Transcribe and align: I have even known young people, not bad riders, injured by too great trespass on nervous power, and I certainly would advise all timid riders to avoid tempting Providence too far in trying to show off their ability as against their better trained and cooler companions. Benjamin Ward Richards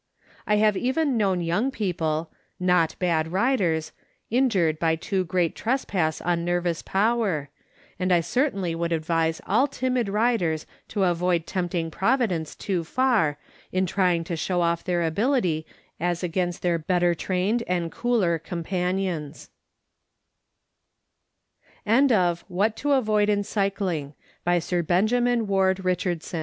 I 0.47 0.55
have 0.55 0.75
even 0.75 1.15
known 1.15 1.41
young 1.41 1.69
people, 1.69 2.31
not 2.59 2.95
bad 2.97 3.31
riders, 3.31 3.91
injured 4.31 4.79
by 4.79 4.95
too 4.95 5.23
great 5.23 5.55
trespass 5.55 6.19
on 6.21 6.43
nervous 6.43 6.81
power, 6.81 7.49
and 7.99 8.11
I 8.11 8.21
certainly 8.21 8.73
would 8.73 8.91
advise 8.91 9.41
all 9.45 9.67
timid 9.67 10.09
riders 10.09 10.65
to 10.87 11.03
avoid 11.03 11.45
tempting 11.45 11.91
Providence 11.91 12.55
too 12.55 12.83
far 12.83 13.37
in 13.71 13.85
trying 13.85 14.23
to 14.23 14.35
show 14.35 14.61
off 14.61 14.83
their 14.83 15.03
ability 15.03 15.67
as 15.99 16.23
against 16.23 16.63
their 16.63 16.79
better 16.79 17.13
trained 17.13 17.61
and 17.67 17.91
cooler 17.91 18.39
companions. 18.39 19.51
Benjamin 21.85 22.37
Ward 25.45 25.85
Richards 25.85 26.33